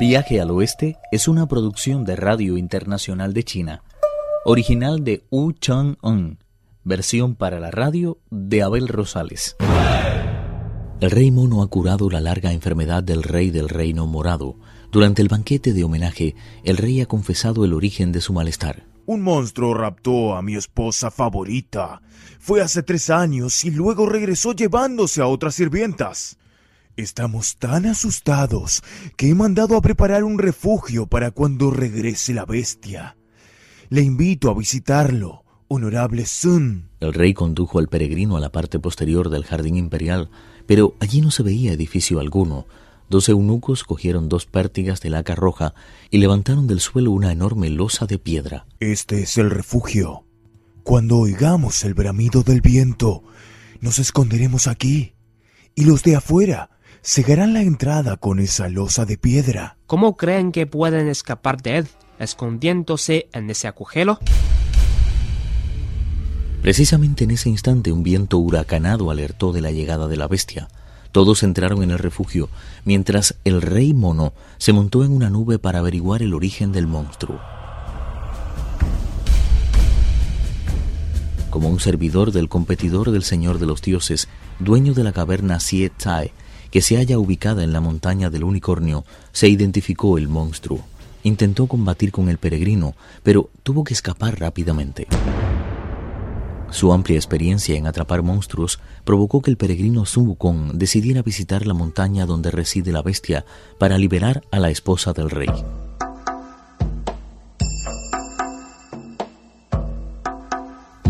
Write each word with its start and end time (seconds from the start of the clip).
Viaje 0.00 0.40
al 0.40 0.50
Oeste 0.50 0.96
es 1.12 1.28
una 1.28 1.46
producción 1.46 2.06
de 2.06 2.16
Radio 2.16 2.56
Internacional 2.56 3.34
de 3.34 3.44
China, 3.44 3.82
original 4.46 5.04
de 5.04 5.26
Wu 5.30 5.52
Chang-un, 5.52 6.38
versión 6.84 7.34
para 7.34 7.60
la 7.60 7.70
radio 7.70 8.16
de 8.30 8.62
Abel 8.62 8.88
Rosales. 8.88 9.56
El 11.00 11.10
rey 11.10 11.30
mono 11.30 11.62
ha 11.62 11.66
curado 11.66 12.08
la 12.08 12.22
larga 12.22 12.50
enfermedad 12.50 13.02
del 13.02 13.22
rey 13.22 13.50
del 13.50 13.68
reino 13.68 14.06
morado. 14.06 14.56
Durante 14.90 15.20
el 15.20 15.28
banquete 15.28 15.74
de 15.74 15.84
homenaje, 15.84 16.34
el 16.64 16.78
rey 16.78 17.02
ha 17.02 17.06
confesado 17.06 17.66
el 17.66 17.74
origen 17.74 18.10
de 18.10 18.22
su 18.22 18.32
malestar. 18.32 18.86
Un 19.04 19.20
monstruo 19.20 19.74
raptó 19.74 20.34
a 20.34 20.40
mi 20.40 20.56
esposa 20.56 21.10
favorita. 21.10 22.00
Fue 22.38 22.62
hace 22.62 22.82
tres 22.82 23.10
años 23.10 23.66
y 23.66 23.70
luego 23.70 24.06
regresó 24.06 24.52
llevándose 24.52 25.20
a 25.20 25.26
otras 25.26 25.56
sirvientas. 25.56 26.38
Estamos 26.96 27.56
tan 27.56 27.86
asustados 27.86 28.82
que 29.16 29.30
he 29.30 29.34
mandado 29.34 29.76
a 29.76 29.80
preparar 29.80 30.24
un 30.24 30.38
refugio 30.38 31.06
para 31.06 31.30
cuando 31.30 31.70
regrese 31.70 32.34
la 32.34 32.44
bestia. 32.44 33.16
Le 33.88 34.02
invito 34.02 34.50
a 34.50 34.54
visitarlo, 34.54 35.44
honorable 35.68 36.26
Sun. 36.26 36.90
El 37.00 37.14
rey 37.14 37.32
condujo 37.32 37.78
al 37.78 37.88
peregrino 37.88 38.36
a 38.36 38.40
la 38.40 38.52
parte 38.52 38.78
posterior 38.78 39.30
del 39.30 39.44
jardín 39.44 39.76
imperial, 39.76 40.30
pero 40.66 40.94
allí 41.00 41.20
no 41.20 41.30
se 41.30 41.42
veía 41.42 41.72
edificio 41.72 42.20
alguno. 42.20 42.66
Dos 43.08 43.28
eunucos 43.28 43.84
cogieron 43.84 44.28
dos 44.28 44.46
pértigas 44.46 45.00
de 45.00 45.10
laca 45.10 45.34
roja 45.34 45.74
y 46.10 46.18
levantaron 46.18 46.66
del 46.66 46.80
suelo 46.80 47.12
una 47.12 47.32
enorme 47.32 47.70
losa 47.70 48.06
de 48.06 48.18
piedra. 48.18 48.66
Este 48.78 49.22
es 49.22 49.38
el 49.38 49.50
refugio. 49.50 50.24
Cuando 50.82 51.18
oigamos 51.18 51.84
el 51.84 51.94
bramido 51.94 52.42
del 52.42 52.60
viento, 52.60 53.22
nos 53.80 53.98
esconderemos 53.98 54.66
aquí. 54.66 55.14
Y 55.74 55.84
los 55.84 56.02
de 56.02 56.16
afuera 56.16 56.70
cegarán 57.02 57.54
la 57.54 57.62
entrada 57.62 58.16
con 58.16 58.38
esa 58.40 58.68
losa 58.68 59.06
de 59.06 59.16
piedra. 59.16 59.76
¿Cómo 59.86 60.16
creen 60.16 60.52
que 60.52 60.66
pueden 60.66 61.08
escapar 61.08 61.62
de 61.62 61.78
él, 61.78 61.88
escondiéndose 62.18 63.28
en 63.32 63.50
ese 63.50 63.68
agujero? 63.68 64.18
Precisamente 66.62 67.24
en 67.24 67.30
ese 67.30 67.48
instante 67.48 67.90
un 67.90 68.02
viento 68.02 68.38
huracanado 68.38 69.10
alertó 69.10 69.52
de 69.52 69.62
la 69.62 69.70
llegada 69.70 70.08
de 70.08 70.16
la 70.16 70.28
bestia. 70.28 70.68
Todos 71.10 71.42
entraron 71.42 71.82
en 71.82 71.90
el 71.90 71.98
refugio, 71.98 72.50
mientras 72.84 73.34
el 73.44 73.62
rey 73.62 73.94
mono 73.94 74.32
se 74.58 74.72
montó 74.72 75.02
en 75.02 75.10
una 75.10 75.30
nube 75.30 75.58
para 75.58 75.80
averiguar 75.80 76.22
el 76.22 76.34
origen 76.34 76.70
del 76.70 76.86
monstruo. 76.86 77.40
Como 81.48 81.68
un 81.68 81.80
servidor 81.80 82.30
del 82.30 82.48
competidor 82.48 83.10
del 83.10 83.24
Señor 83.24 83.58
de 83.58 83.66
los 83.66 83.82
Dioses, 83.82 84.28
dueño 84.60 84.94
de 84.94 85.02
la 85.02 85.12
caverna 85.12 85.58
Siet 85.58 85.94
Tai, 85.96 86.30
que 86.70 86.82
se 86.82 86.96
halla 86.96 87.18
ubicada 87.18 87.64
en 87.64 87.72
la 87.72 87.80
montaña 87.80 88.30
del 88.30 88.44
unicornio, 88.44 89.04
se 89.32 89.48
identificó 89.48 90.18
el 90.18 90.28
monstruo. 90.28 90.80
Intentó 91.22 91.66
combatir 91.66 92.12
con 92.12 92.28
el 92.28 92.38
peregrino, 92.38 92.94
pero 93.22 93.50
tuvo 93.62 93.84
que 93.84 93.94
escapar 93.94 94.40
rápidamente. 94.40 95.06
Su 96.70 96.92
amplia 96.92 97.16
experiencia 97.16 97.76
en 97.76 97.86
atrapar 97.86 98.22
monstruos 98.22 98.78
provocó 99.04 99.42
que 99.42 99.50
el 99.50 99.56
peregrino 99.56 100.06
Sun 100.06 100.28
Wukong 100.28 100.72
decidiera 100.74 101.22
visitar 101.22 101.66
la 101.66 101.74
montaña 101.74 102.26
donde 102.26 102.50
reside 102.50 102.92
la 102.92 103.02
bestia 103.02 103.44
para 103.78 103.98
liberar 103.98 104.44
a 104.52 104.60
la 104.60 104.70
esposa 104.70 105.12
del 105.12 105.30
rey. 105.30 105.48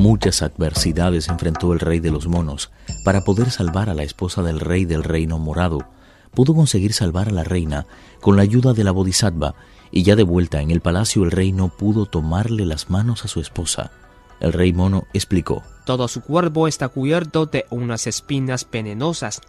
Muchas 0.01 0.41
adversidades 0.41 1.29
enfrentó 1.29 1.75
el 1.75 1.79
rey 1.79 2.01
de 2.01 2.11
los 2.11 2.27
monos. 2.27 2.70
Para 3.05 3.20
poder 3.20 3.51
salvar 3.51 3.91
a 3.91 3.95
la 3.95 4.03
esposa 4.03 4.42
del 4.42 4.59
rey 4.59 4.87
del 4.87 5.05
reino 5.05 5.39
morado, 5.39 5.87
pudo 6.33 6.55
conseguir 6.55 6.95
salvar 6.95 7.29
a 7.29 7.33
la 7.33 7.45
reina 7.45 7.87
con 8.23 8.34
la 8.34 8.41
ayuda 8.41 8.73
de 8.73 8.83
la 8.83 8.92
bodhisattva 8.92 9.57
y 9.91 10.03
ya 10.03 10.17
de 10.17 10.23
vuelta 10.23 10.62
en 10.62 10.70
el 10.70 10.81
palacio 10.81 11.23
el 11.23 11.30
rey 11.30 11.52
no 11.52 11.69
pudo 11.69 12.07
tomarle 12.07 12.64
las 12.64 12.89
manos 12.89 13.27
a 13.27 13.29
su 13.29 13.41
esposa. 13.41 13.92
El 14.41 14.55
rey 14.55 14.73
mono 14.73 15.05
explicó. 15.13 15.63
Todo 15.85 16.08
su 16.08 16.23
cuerpo 16.23 16.67
está 16.67 16.89
cubierto 16.89 17.45
de 17.45 17.67
unas 17.69 18.07
espinas 18.07 18.67
venenosas 18.73 19.42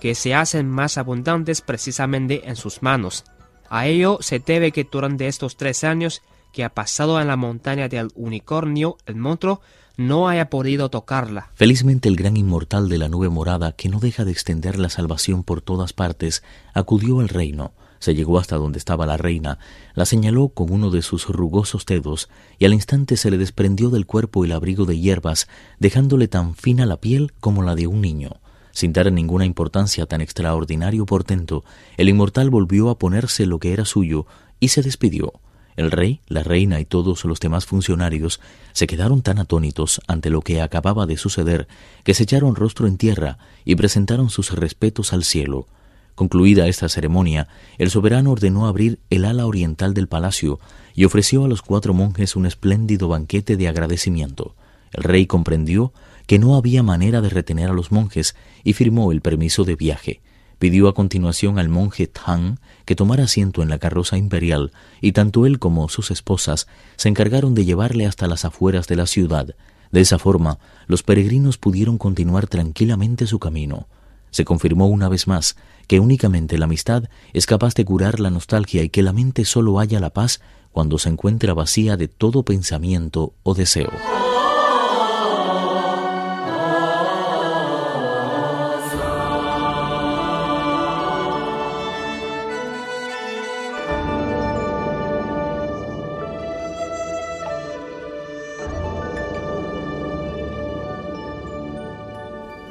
que 0.00 0.14
se 0.14 0.36
hacen 0.36 0.70
más 0.70 0.98
abundantes 0.98 1.62
precisamente 1.62 2.48
en 2.48 2.54
sus 2.54 2.80
manos. 2.80 3.24
A 3.68 3.88
ello 3.88 4.18
se 4.20 4.38
debe 4.38 4.70
que 4.70 4.84
durante 4.84 5.26
estos 5.26 5.56
tres 5.56 5.82
años 5.82 6.22
que 6.52 6.62
ha 6.62 6.70
pasado 6.70 7.20
en 7.20 7.26
la 7.26 7.36
montaña 7.36 7.88
del 7.88 8.10
unicornio, 8.14 8.98
el 9.04 9.16
monstruo 9.16 9.60
no 9.96 10.28
haya 10.28 10.50
podido 10.50 10.90
tocarla. 10.90 11.50
Felizmente 11.54 12.08
el 12.08 12.16
gran 12.16 12.36
inmortal 12.36 12.88
de 12.88 12.98
la 12.98 13.08
nube 13.08 13.28
morada, 13.28 13.72
que 13.72 13.88
no 13.88 13.98
deja 13.98 14.24
de 14.24 14.32
extender 14.32 14.78
la 14.78 14.90
salvación 14.90 15.42
por 15.42 15.60
todas 15.60 15.92
partes, 15.92 16.42
acudió 16.74 17.20
al 17.20 17.28
reino, 17.28 17.72
se 17.98 18.14
llegó 18.14 18.38
hasta 18.38 18.56
donde 18.56 18.78
estaba 18.78 19.06
la 19.06 19.16
reina, 19.16 19.58
la 19.94 20.04
señaló 20.04 20.48
con 20.48 20.72
uno 20.72 20.90
de 20.90 21.02
sus 21.02 21.28
rugosos 21.28 21.86
dedos, 21.86 22.28
y 22.58 22.66
al 22.66 22.74
instante 22.74 23.16
se 23.16 23.30
le 23.30 23.38
desprendió 23.38 23.90
del 23.90 24.06
cuerpo 24.06 24.44
el 24.44 24.52
abrigo 24.52 24.84
de 24.84 24.98
hierbas, 24.98 25.48
dejándole 25.78 26.28
tan 26.28 26.54
fina 26.54 26.86
la 26.86 26.98
piel 26.98 27.32
como 27.40 27.62
la 27.62 27.74
de 27.74 27.86
un 27.86 28.00
niño. 28.00 28.36
Sin 28.72 28.92
dar 28.92 29.10
ninguna 29.10 29.46
importancia 29.46 30.04
a 30.04 30.06
tan 30.06 30.20
extraordinario 30.20 31.06
portento, 31.06 31.64
el 31.96 32.10
inmortal 32.10 32.50
volvió 32.50 32.90
a 32.90 32.98
ponerse 32.98 33.46
lo 33.46 33.58
que 33.58 33.72
era 33.72 33.86
suyo 33.86 34.26
y 34.60 34.68
se 34.68 34.82
despidió. 34.82 35.32
El 35.76 35.90
rey, 35.90 36.20
la 36.26 36.42
reina 36.42 36.80
y 36.80 36.86
todos 36.86 37.24
los 37.26 37.38
demás 37.38 37.66
funcionarios 37.66 38.40
se 38.72 38.86
quedaron 38.86 39.20
tan 39.20 39.38
atónitos 39.38 40.00
ante 40.06 40.30
lo 40.30 40.40
que 40.40 40.62
acababa 40.62 41.06
de 41.06 41.18
suceder 41.18 41.68
que 42.02 42.14
se 42.14 42.22
echaron 42.22 42.56
rostro 42.56 42.86
en 42.86 42.96
tierra 42.96 43.38
y 43.64 43.74
presentaron 43.74 44.30
sus 44.30 44.52
respetos 44.52 45.12
al 45.12 45.22
cielo. 45.22 45.66
Concluida 46.14 46.66
esta 46.66 46.88
ceremonia, 46.88 47.46
el 47.76 47.90
soberano 47.90 48.32
ordenó 48.32 48.66
abrir 48.66 48.98
el 49.10 49.26
ala 49.26 49.44
oriental 49.44 49.92
del 49.92 50.08
palacio 50.08 50.58
y 50.94 51.04
ofreció 51.04 51.44
a 51.44 51.48
los 51.48 51.60
cuatro 51.60 51.92
monjes 51.92 52.36
un 52.36 52.46
espléndido 52.46 53.08
banquete 53.08 53.58
de 53.58 53.68
agradecimiento. 53.68 54.54
El 54.92 55.02
rey 55.02 55.26
comprendió 55.26 55.92
que 56.26 56.38
no 56.38 56.56
había 56.56 56.82
manera 56.82 57.20
de 57.20 57.28
retener 57.28 57.68
a 57.68 57.74
los 57.74 57.92
monjes 57.92 58.34
y 58.64 58.72
firmó 58.72 59.12
el 59.12 59.20
permiso 59.20 59.64
de 59.64 59.76
viaje. 59.76 60.20
Pidió 60.58 60.88
a 60.88 60.94
continuación 60.94 61.58
al 61.58 61.68
monje 61.68 62.06
Tang 62.06 62.58
que 62.84 62.96
tomara 62.96 63.24
asiento 63.24 63.62
en 63.62 63.68
la 63.68 63.78
carroza 63.78 64.16
imperial, 64.16 64.72
y 65.00 65.12
tanto 65.12 65.44
él 65.44 65.58
como 65.58 65.88
sus 65.88 66.10
esposas 66.10 66.66
se 66.96 67.08
encargaron 67.08 67.54
de 67.54 67.64
llevarle 67.64 68.06
hasta 68.06 68.26
las 68.26 68.44
afueras 68.44 68.86
de 68.86 68.96
la 68.96 69.06
ciudad. 69.06 69.54
De 69.92 70.00
esa 70.00 70.18
forma, 70.18 70.58
los 70.86 71.02
peregrinos 71.02 71.58
pudieron 71.58 71.98
continuar 71.98 72.46
tranquilamente 72.46 73.26
su 73.26 73.38
camino. 73.38 73.86
Se 74.30 74.44
confirmó 74.44 74.86
una 74.86 75.08
vez 75.08 75.26
más 75.26 75.56
que 75.86 76.00
únicamente 76.00 76.58
la 76.58 76.64
amistad 76.64 77.04
es 77.32 77.46
capaz 77.46 77.74
de 77.74 77.84
curar 77.84 78.20
la 78.20 78.30
nostalgia 78.30 78.82
y 78.82 78.88
que 78.88 79.02
la 79.02 79.12
mente 79.12 79.44
solo 79.44 79.78
halla 79.78 80.00
la 80.00 80.10
paz 80.10 80.40
cuando 80.72 80.98
se 80.98 81.08
encuentra 81.08 81.54
vacía 81.54 81.96
de 81.96 82.08
todo 82.08 82.42
pensamiento 82.42 83.34
o 83.42 83.54
deseo. 83.54 83.90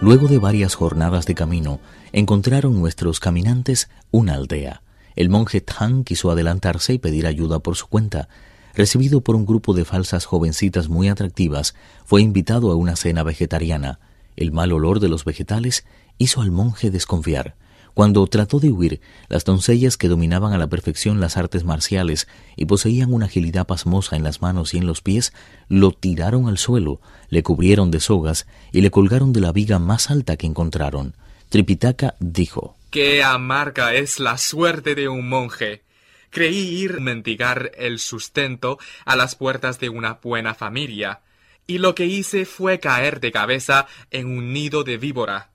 Luego 0.06 0.28
de 0.28 0.38
varias 0.38 0.76
jornadas 0.76 1.26
de 1.26 1.34
camino, 1.34 1.80
encontraron 2.12 2.80
nuestros 2.80 3.20
caminantes 3.20 3.90
una 4.12 4.36
aldea. 4.36 4.84
El 5.16 5.30
monje 5.30 5.62
Tang 5.62 6.04
quiso 6.04 6.30
adelantarse 6.30 6.94
y 6.94 7.00
pedir 7.00 7.26
ayuda 7.26 7.58
por 7.58 7.76
su 7.76 7.88
cuenta. 7.88 8.30
Recibido 8.76 9.22
por 9.22 9.36
un 9.36 9.48
grupo 9.48 9.74
de 9.74 9.84
falsas 9.84 10.26
jovencitas 10.26 10.90
muy 10.90 11.10
atractivas, 11.10 11.74
fue 12.06 12.22
invitado 12.22 12.70
a 12.70 12.76
una 12.76 12.96
cena 12.96 13.24
vegetariana. 13.24 13.98
El 14.36 14.52
mal 14.52 14.74
olor 14.74 15.00
de 15.00 15.10
los 15.10 15.26
vegetales 15.26 15.86
hizo 16.20 16.42
al 16.42 16.52
monje 16.52 16.91
desconfiar. 16.91 17.56
Cuando 17.96 18.28
trató 18.28 18.59
de 18.59 18.74
huir, 18.74 19.00
las 19.30 19.46
doncellas 19.46 19.96
que 19.96 20.09
dominaban 20.09 20.52
a 20.52 20.58
la 20.58 20.68
perfección 20.68 21.22
las 21.22 21.38
artes 21.38 21.64
marciales 21.64 22.28
y 22.58 22.66
poseían 22.66 23.14
una 23.14 23.28
agilidad 23.28 23.66
pasmosa 23.66 24.18
en 24.18 24.24
las 24.24 24.42
manos 24.42 24.74
y 24.74 24.78
en 24.80 24.86
los 24.86 25.02
pies, 25.02 25.32
lo 25.70 25.94
tiraron 25.94 26.50
al 26.50 26.58
suelo, 26.58 27.00
le 27.30 27.42
cubrieron 27.42 27.92
de 27.92 28.02
sogas 28.02 28.47
y 28.74 28.82
le 28.82 28.92
colgaron 28.92 29.32
de 29.32 29.40
la 29.40 29.53
viga 29.53 29.80
más 29.80 30.12
alta 30.12 30.36
que 30.36 30.46
encontraron. 30.46 31.16
Tripitaka 31.47 32.16
dijo 32.20 32.76
Qué 32.90 33.24
amarga 33.24 33.94
es 33.94 34.20
la 34.20 34.38
suerte 34.38 34.94
de 34.94 35.08
un 35.08 35.30
monje. 35.30 35.84
Creí 36.32 36.82
ir 36.82 37.00
mendigar 37.00 37.72
el 37.78 38.00
sustento 38.00 38.78
a 39.06 39.16
las 39.16 39.36
puertas 39.36 39.80
de 39.80 39.88
una 39.88 40.20
buena 40.22 40.53
familia, 40.53 41.22
y 41.66 41.78
lo 41.78 41.96
que 41.96 42.08
hice 42.08 42.44
fue 42.44 42.82
caer 42.82 43.22
de 43.22 43.32
cabeza 43.32 43.88
en 44.12 44.28
un 44.28 44.52
nido 44.52 44.84
de 44.84 44.98
víbora. 44.98 45.54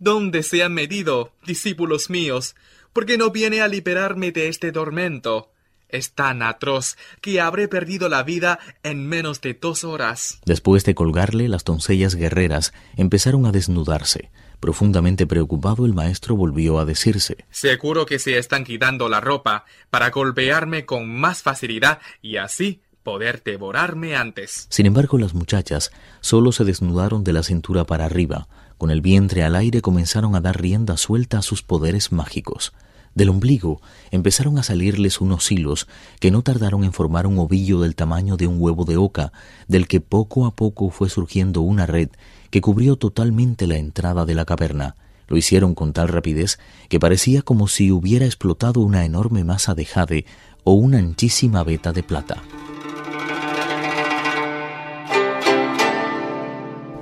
¿Dónde 0.00 0.44
se 0.44 0.62
han 0.62 0.74
medido, 0.74 1.32
discípulos 1.44 2.08
míos? 2.08 2.54
¿Por 2.92 3.04
qué 3.04 3.18
no 3.18 3.30
viene 3.30 3.62
a 3.62 3.68
liberarme 3.68 4.30
de 4.30 4.46
este 4.46 4.70
tormento? 4.70 5.50
Es 5.88 6.12
tan 6.12 6.42
atroz 6.42 6.96
que 7.20 7.40
habré 7.40 7.66
perdido 7.66 8.08
la 8.08 8.22
vida 8.22 8.60
en 8.84 9.08
menos 9.08 9.40
de 9.40 9.54
dos 9.54 9.82
horas. 9.82 10.38
Después 10.44 10.84
de 10.84 10.94
colgarle, 10.94 11.48
las 11.48 11.64
doncellas 11.64 12.14
guerreras 12.14 12.72
empezaron 12.96 13.44
a 13.46 13.50
desnudarse. 13.50 14.30
Profundamente 14.60 15.26
preocupado, 15.26 15.84
el 15.84 15.94
maestro 15.94 16.36
volvió 16.36 16.78
a 16.78 16.84
decirse 16.84 17.44
Seguro 17.50 18.06
que 18.06 18.20
se 18.20 18.38
están 18.38 18.62
quitando 18.64 19.08
la 19.08 19.20
ropa 19.20 19.64
para 19.90 20.10
golpearme 20.10 20.84
con 20.84 21.08
más 21.08 21.42
facilidad 21.42 21.98
y 22.22 22.36
así 22.36 22.82
poder 23.02 23.42
devorarme 23.42 24.14
antes. 24.14 24.66
Sin 24.70 24.86
embargo, 24.86 25.18
las 25.18 25.34
muchachas 25.34 25.90
solo 26.20 26.52
se 26.52 26.64
desnudaron 26.64 27.24
de 27.24 27.32
la 27.32 27.42
cintura 27.42 27.84
para 27.84 28.04
arriba. 28.04 28.48
Con 28.78 28.92
el 28.92 29.00
vientre 29.00 29.42
al 29.42 29.56
aire 29.56 29.82
comenzaron 29.82 30.36
a 30.36 30.40
dar 30.40 30.60
rienda 30.60 30.96
suelta 30.96 31.38
a 31.38 31.42
sus 31.42 31.62
poderes 31.62 32.12
mágicos. 32.12 32.72
Del 33.14 33.30
ombligo 33.30 33.80
empezaron 34.12 34.58
a 34.58 34.62
salirles 34.62 35.20
unos 35.20 35.50
hilos 35.50 35.88
que 36.20 36.30
no 36.30 36.42
tardaron 36.42 36.84
en 36.84 36.92
formar 36.92 37.26
un 37.26 37.38
ovillo 37.38 37.80
del 37.80 37.96
tamaño 37.96 38.36
de 38.36 38.46
un 38.46 38.60
huevo 38.60 38.84
de 38.84 38.96
oca, 38.96 39.32
del 39.66 39.88
que 39.88 40.00
poco 40.00 40.46
a 40.46 40.52
poco 40.52 40.90
fue 40.90 41.08
surgiendo 41.08 41.60
una 41.60 41.86
red 41.86 42.10
que 42.50 42.60
cubrió 42.60 42.94
totalmente 42.94 43.66
la 43.66 43.76
entrada 43.76 44.24
de 44.24 44.36
la 44.36 44.44
caverna. 44.44 44.94
Lo 45.26 45.36
hicieron 45.36 45.74
con 45.74 45.92
tal 45.92 46.06
rapidez 46.06 46.60
que 46.88 47.00
parecía 47.00 47.42
como 47.42 47.66
si 47.66 47.90
hubiera 47.90 48.26
explotado 48.26 48.80
una 48.80 49.04
enorme 49.04 49.42
masa 49.42 49.74
de 49.74 49.84
jade 49.84 50.24
o 50.62 50.74
una 50.74 50.98
anchísima 50.98 51.64
veta 51.64 51.92
de 51.92 52.04
plata. 52.04 52.42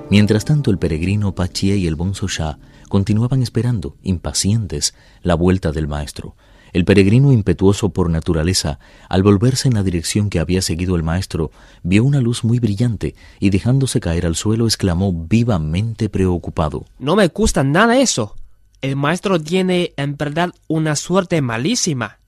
Mientras 0.09 0.45
tanto, 0.45 0.71
el 0.71 0.77
peregrino 0.77 1.35
Pachie 1.35 1.75
y 1.75 1.85
el 1.85 1.95
bonzo 1.95 2.29
Shah 2.29 2.59
continuaban 2.87 3.43
esperando, 3.43 3.97
impacientes, 4.03 4.95
la 5.21 5.35
vuelta 5.35 5.73
del 5.73 5.89
maestro. 5.89 6.37
El 6.71 6.85
peregrino 6.85 7.33
impetuoso 7.33 7.89
por 7.89 8.09
naturaleza, 8.09 8.79
al 9.09 9.21
volverse 9.21 9.67
en 9.67 9.73
la 9.73 9.83
dirección 9.83 10.29
que 10.29 10.39
había 10.39 10.61
seguido 10.61 10.95
el 10.95 11.03
maestro, 11.03 11.51
vio 11.83 12.05
una 12.05 12.21
luz 12.21 12.45
muy 12.45 12.59
brillante 12.59 13.15
y 13.41 13.49
dejándose 13.49 13.99
caer 13.99 14.25
al 14.25 14.35
suelo 14.35 14.65
exclamó 14.65 15.11
vivamente 15.11 16.07
preocupado. 16.07 16.85
No 16.99 17.17
me 17.17 17.27
gusta 17.27 17.65
nada 17.65 17.99
eso. 17.99 18.35
El 18.79 18.95
maestro 18.95 19.41
tiene 19.41 19.93
en 19.97 20.15
verdad 20.15 20.53
una 20.67 20.95
suerte 20.95 21.41
malísima. 21.41 22.19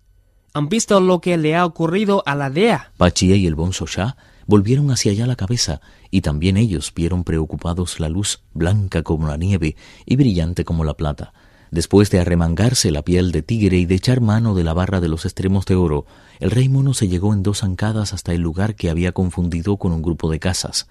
¿Han 0.53 0.67
visto 0.67 0.99
lo 0.99 1.21
que 1.21 1.37
le 1.37 1.55
ha 1.55 1.65
ocurrido 1.65 2.23
a 2.25 2.35
la 2.35 2.49
dea? 2.49 2.91
Pachie 2.97 3.37
y 3.37 3.47
el 3.47 3.55
bonzo 3.55 3.85
Shah 3.85 4.17
volvieron 4.49 4.89
hacia 4.89 5.11
allá 5.11 5.27
la 5.27 5.35
cabeza, 5.35 5.79
y 6.09 6.21
también 6.21 6.57
ellos 6.57 6.91
vieron 6.95 7.23
preocupados 7.23 7.99
la 7.99 8.09
luz, 8.09 8.41
blanca 8.55 9.03
como 9.03 9.27
la 9.27 9.37
nieve 9.37 9.75
y 10.07 10.15
brillante 10.15 10.65
como 10.65 10.83
la 10.83 10.95
plata. 10.95 11.33
Después 11.69 12.09
de 12.09 12.19
arremangarse 12.19 12.89
la 12.89 13.03
piel 13.03 13.31
de 13.31 13.43
tigre 13.43 13.77
y 13.77 13.85
de 13.85 13.93
echar 13.93 14.21
mano 14.21 14.55
de 14.55 14.63
la 14.63 14.73
barra 14.73 15.01
de 15.01 15.07
los 15.07 15.25
extremos 15.25 15.67
de 15.67 15.75
oro, 15.75 16.07
el 16.39 16.49
rey 16.49 16.67
mono 16.67 16.95
se 16.95 17.07
llegó 17.07 17.31
en 17.35 17.43
dos 17.43 17.59
zancadas 17.59 18.11
hasta 18.11 18.33
el 18.33 18.41
lugar 18.41 18.73
que 18.73 18.89
había 18.89 19.11
confundido 19.11 19.77
con 19.77 19.91
un 19.91 20.01
grupo 20.01 20.31
de 20.31 20.39
casas. 20.39 20.87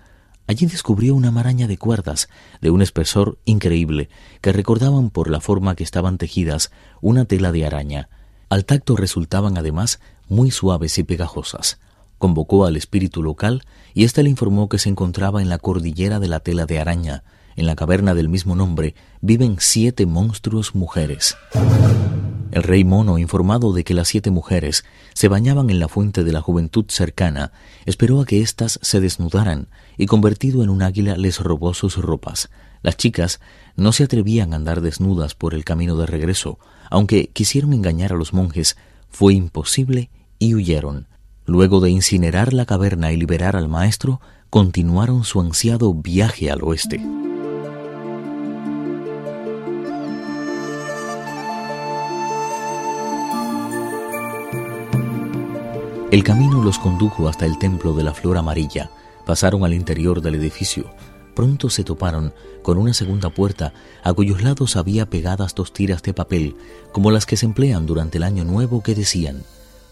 Allí 0.46 0.66
descubrió 0.66 1.16
una 1.16 1.32
maraña 1.32 1.66
de 1.66 1.78
cuerdas, 1.78 2.28
de 2.60 2.70
un 2.70 2.80
espesor 2.80 3.40
increíble, 3.44 4.08
que 4.40 4.52
recordaban 4.52 5.10
por 5.10 5.28
la 5.28 5.40
forma 5.40 5.74
que 5.74 5.82
estaban 5.82 6.16
tejidas 6.16 6.70
una 7.00 7.24
tela 7.24 7.50
de 7.50 7.66
araña. 7.66 8.08
Al 8.50 8.64
tacto 8.64 8.94
resultaban 8.94 9.58
además 9.58 9.98
muy 10.28 10.52
suaves 10.52 10.96
y 10.98 11.02
pegajosas. 11.02 11.80
Convocó 12.18 12.66
al 12.66 12.76
espíritu 12.76 13.22
local 13.22 13.62
y 13.94 14.04
éste 14.04 14.22
le 14.22 14.30
informó 14.30 14.68
que 14.68 14.78
se 14.78 14.88
encontraba 14.88 15.40
en 15.40 15.48
la 15.48 15.58
cordillera 15.58 16.18
de 16.20 16.28
la 16.28 16.40
tela 16.40 16.66
de 16.66 16.80
araña. 16.80 17.24
En 17.56 17.66
la 17.66 17.76
caverna 17.76 18.14
del 18.14 18.28
mismo 18.28 18.54
nombre 18.54 18.94
viven 19.20 19.56
siete 19.58 20.06
monstruos 20.06 20.74
mujeres. 20.74 21.36
El 22.50 22.62
rey 22.62 22.82
mono, 22.82 23.18
informado 23.18 23.72
de 23.72 23.84
que 23.84 23.94
las 23.94 24.08
siete 24.08 24.30
mujeres 24.30 24.84
se 25.12 25.28
bañaban 25.28 25.70
en 25.70 25.78
la 25.78 25.88
fuente 25.88 26.24
de 26.24 26.32
la 26.32 26.40
juventud 26.40 26.86
cercana, 26.88 27.52
esperó 27.84 28.20
a 28.20 28.26
que 28.26 28.40
éstas 28.40 28.78
se 28.82 29.00
desnudaran 29.00 29.68
y 29.96 30.06
convertido 30.06 30.62
en 30.62 30.70
un 30.70 30.82
águila 30.82 31.16
les 31.16 31.40
robó 31.40 31.74
sus 31.74 31.96
ropas. 31.96 32.48
Las 32.82 32.96
chicas 32.96 33.40
no 33.76 33.92
se 33.92 34.04
atrevían 34.04 34.52
a 34.52 34.56
andar 34.56 34.80
desnudas 34.80 35.34
por 35.34 35.54
el 35.54 35.64
camino 35.64 35.96
de 35.96 36.06
regreso, 36.06 36.58
aunque 36.90 37.28
quisieron 37.28 37.72
engañar 37.72 38.12
a 38.12 38.16
los 38.16 38.32
monjes, 38.32 38.76
fue 39.08 39.34
imposible 39.34 40.10
y 40.38 40.54
huyeron. 40.54 41.06
Luego 41.48 41.80
de 41.80 41.88
incinerar 41.88 42.52
la 42.52 42.66
caverna 42.66 43.10
y 43.10 43.16
liberar 43.16 43.56
al 43.56 43.68
maestro, 43.68 44.20
continuaron 44.50 45.24
su 45.24 45.40
ansiado 45.40 45.94
viaje 45.94 46.50
al 46.50 46.62
oeste. 46.62 46.96
El 56.10 56.22
camino 56.22 56.62
los 56.62 56.78
condujo 56.78 57.30
hasta 57.30 57.46
el 57.46 57.58
templo 57.58 57.94
de 57.94 58.02
la 58.02 58.12
flor 58.12 58.36
amarilla. 58.36 58.90
Pasaron 59.24 59.64
al 59.64 59.72
interior 59.72 60.20
del 60.20 60.34
edificio. 60.34 60.90
Pronto 61.34 61.70
se 61.70 61.82
toparon 61.82 62.34
con 62.62 62.76
una 62.76 62.92
segunda 62.92 63.30
puerta 63.30 63.72
a 64.04 64.12
cuyos 64.12 64.42
lados 64.42 64.76
había 64.76 65.08
pegadas 65.08 65.54
dos 65.54 65.72
tiras 65.72 66.02
de 66.02 66.12
papel, 66.12 66.56
como 66.92 67.10
las 67.10 67.24
que 67.24 67.38
se 67.38 67.46
emplean 67.46 67.86
durante 67.86 68.18
el 68.18 68.24
año 68.24 68.44
nuevo, 68.44 68.82
que 68.82 68.94
decían 68.94 69.44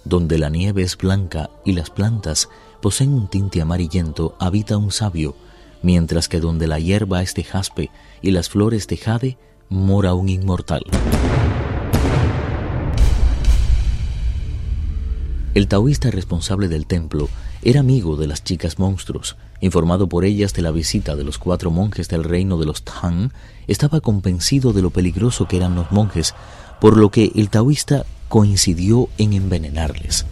donde 0.06 0.38
la 0.38 0.50
nieve 0.50 0.82
es 0.82 0.96
blanca 0.96 1.50
y 1.64 1.72
las 1.72 1.90
plantas 1.90 2.48
poseen 2.80 3.12
un 3.12 3.28
tinte 3.28 3.60
amarillento, 3.60 4.36
habita 4.38 4.76
un 4.76 4.92
sabio, 4.92 5.34
mientras 5.82 6.28
que 6.28 6.38
donde 6.38 6.68
la 6.68 6.78
hierba 6.78 7.22
es 7.22 7.34
de 7.34 7.42
jaspe 7.42 7.90
y 8.22 8.30
las 8.30 8.48
flores 8.48 8.86
de 8.86 8.96
jade, 8.98 9.38
mora 9.68 10.14
un 10.14 10.28
inmortal. 10.28 10.84
El 15.54 15.66
taoísta 15.66 16.10
responsable 16.12 16.68
del 16.68 16.86
templo 16.86 17.28
era 17.62 17.80
amigo 17.80 18.16
de 18.16 18.28
las 18.28 18.44
chicas 18.44 18.78
monstruos. 18.78 19.36
Informado 19.60 20.08
por 20.08 20.24
ellas 20.24 20.52
de 20.52 20.62
la 20.62 20.70
visita 20.70 21.16
de 21.16 21.24
los 21.24 21.38
cuatro 21.38 21.72
monjes 21.72 22.08
del 22.08 22.22
reino 22.22 22.58
de 22.58 22.66
los 22.66 22.84
Tang, 22.84 23.32
estaba 23.66 24.00
convencido 24.00 24.72
de 24.72 24.82
lo 24.82 24.90
peligroso 24.90 25.48
que 25.48 25.56
eran 25.56 25.74
los 25.74 25.90
monjes, 25.90 26.34
por 26.80 26.96
lo 26.96 27.10
que 27.10 27.32
el 27.34 27.48
taoísta 27.48 28.04
coincidió 28.28 29.08
en 29.18 29.32
envenenarles. 29.32 30.26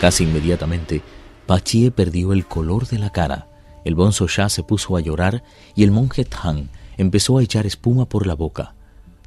Casi 0.00 0.24
inmediatamente, 0.24 1.00
Pachie 1.46 1.92
perdió 1.92 2.32
el 2.32 2.44
color 2.44 2.88
de 2.88 2.98
la 2.98 3.10
cara, 3.10 3.46
el 3.84 3.94
bonzo 3.94 4.26
Shah 4.26 4.48
se 4.48 4.62
puso 4.62 4.96
a 4.96 5.00
llorar 5.00 5.42
y 5.74 5.84
el 5.84 5.90
monje 5.90 6.24
Tang 6.24 6.68
empezó 6.96 7.38
a 7.38 7.42
echar 7.42 7.66
espuma 7.66 8.06
por 8.08 8.26
la 8.26 8.34
boca. 8.34 8.74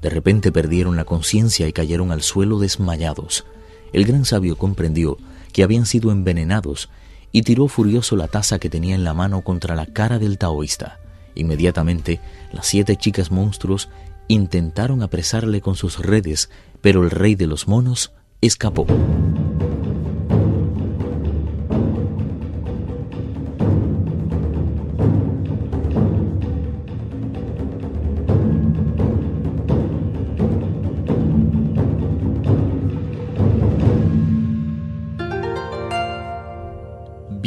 De 0.02 0.10
repente 0.10 0.52
perdieron 0.52 0.96
la 0.96 1.06
conciencia 1.06 1.68
y 1.68 1.74
cayeron 1.74 2.12
al 2.12 2.22
suelo 2.22 2.60
desmayados. 2.60 3.46
El 3.92 4.06
gran 4.06 4.26
sabio 4.26 4.58
comprendió 4.58 5.18
que 5.52 5.64
habían 5.64 5.86
sido 5.86 6.12
envenenados 6.12 6.90
y 7.36 7.42
tiró 7.42 7.68
furioso 7.68 8.16
la 8.16 8.30
taza 8.30 8.60
que 8.60 8.70
tenía 8.70 8.96
en 8.96 9.04
la 9.04 9.14
mano 9.14 9.42
contra 9.42 9.76
la 9.76 9.86
cara 9.88 10.20
del 10.20 10.38
taoísta. 10.38 11.02
Inmediatamente, 11.36 12.22
las 12.54 12.66
siete 12.66 12.96
chicas 12.96 13.30
monstruos 13.30 13.90
intentaron 14.30 15.04
apresarle 15.04 15.60
con 15.60 15.76
sus 15.76 16.00
redes, 16.00 16.50
pero 16.80 17.04
el 17.04 17.12
rey 17.12 17.36
de 17.36 17.48
los 17.48 17.68
monos 17.68 18.14
escapó. 18.40 18.88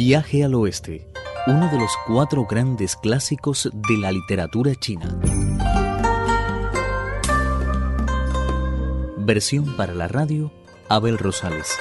Viaje 0.01 0.45
al 0.45 0.55
Oeste, 0.55 1.05
uno 1.45 1.69
de 1.69 1.77
los 1.77 1.91
cuatro 2.07 2.45
grandes 2.45 2.95
clásicos 2.95 3.69
de 3.89 3.97
la 3.97 4.13
literatura 4.13 4.73
china. 4.73 5.19
Versión 9.17 9.75
para 9.75 9.93
la 9.93 10.07
radio, 10.07 10.53
Abel 10.87 11.17
Rosales. 11.17 11.77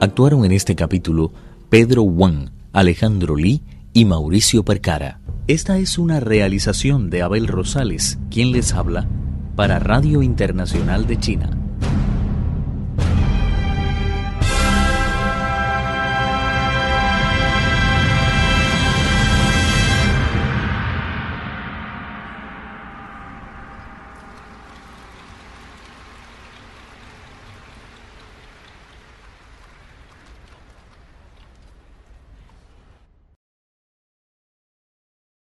Actuaron 0.00 0.46
en 0.46 0.52
este 0.52 0.74
capítulo 0.74 1.30
Pedro 1.68 2.00
Wang, 2.00 2.48
Alejandro 2.72 3.36
Lee 3.36 3.62
y 3.92 4.06
Mauricio 4.06 4.64
Percara. 4.64 5.20
Esta 5.48 5.76
es 5.76 5.98
una 5.98 6.18
realización 6.18 7.10
de 7.10 7.20
Abel 7.20 7.46
Rosales, 7.46 8.18
quien 8.30 8.52
les 8.52 8.72
habla, 8.72 9.06
para 9.54 9.78
Radio 9.78 10.22
Internacional 10.22 11.06
de 11.06 11.18
China. 11.18 11.61